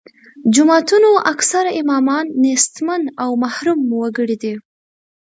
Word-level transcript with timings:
جوماتونو 0.53 1.09
اکثره 1.33 1.71
امامان 1.81 2.25
نیستمن 2.43 3.01
او 3.23 3.29
محروم 3.43 3.79
وګړي 3.99 4.37
دي. 4.43 4.53